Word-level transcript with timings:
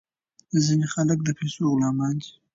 ځینې 0.65 0.87
خلک 0.93 1.19
د 1.23 1.29
پیسو 1.39 1.61
غلامان 1.71 2.15
دي. 2.21 2.31